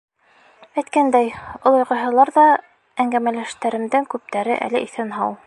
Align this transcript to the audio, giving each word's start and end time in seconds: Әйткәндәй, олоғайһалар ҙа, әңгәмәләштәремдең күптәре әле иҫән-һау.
Әйткәндәй, 0.81 1.29
олоғайһалар 1.71 2.33
ҙа, 2.39 2.47
әңгәмәләштәремдең 3.05 4.09
күптәре 4.15 4.59
әле 4.71 4.85
иҫән-һау. 4.89 5.39